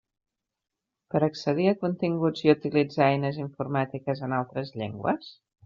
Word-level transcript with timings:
Per 1.13 1.21
accedir 1.27 1.67
a 1.71 1.73
continguts 1.83 2.43
i 2.47 2.51
utilitzar 2.55 3.11
eines 3.13 3.39
informàtiques 3.45 4.27
en 4.31 4.37
altres 4.43 4.77
llengües? 4.83 5.33